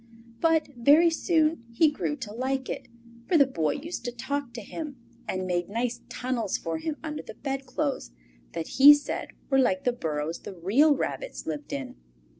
But 0.39 0.69
very 0.75 1.11
soon 1.11 1.63
he 1.71 1.91
grew 1.91 2.15
to 2.15 2.33
like 2.33 2.69
it, 2.69 2.87
for 3.27 3.37
the 3.37 3.45
Boy 3.45 3.73
used 3.73 4.03
to 4.05 4.11
talk 4.11 4.51
to 4.55 4.61
him, 4.63 4.95
and 5.27 5.45
made 5.45 5.69
nice 5.69 6.01
tunnels 6.09 6.57
for 6.57 6.79
him 6.79 6.97
under 7.03 7.21
the 7.21 7.35
bedclothes 7.35 8.09
that 8.53 8.67
he 8.67 8.95
said 8.95 9.27
were 9.51 9.59
like 9.59 9.83
the 9.83 9.93
burrows 9.93 10.39
the 10.41 10.55
real 10.55 10.95
rabbits 10.95 11.45
lived 11.45 11.71
in. 11.71 11.97